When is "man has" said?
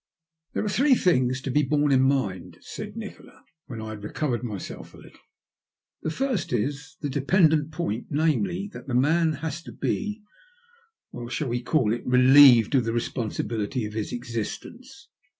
8.95-9.61